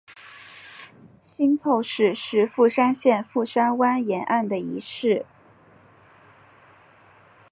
[1.21, 5.27] 新凑市是富山县富山湾沿岸的一市。